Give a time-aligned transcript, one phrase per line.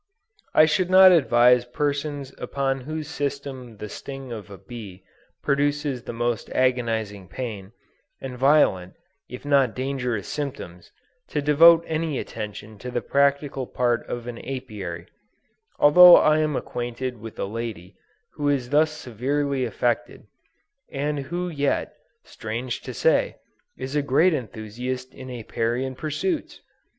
[0.55, 5.03] I should not advise persons upon whose system the sting of a bee
[5.43, 7.71] produces the most agonizing pain,
[8.19, 8.95] and violent,
[9.29, 10.91] if not dangerous symptoms,
[11.27, 15.05] to devote any attention to the practical part of an Apiary;
[15.77, 17.95] although I am acquainted with a lady
[18.33, 20.23] who is thus severely affected,
[20.91, 21.93] and who yet,
[22.23, 23.35] strange to say,
[23.77, 26.59] is a great enthusiast in Apiarian pursuits!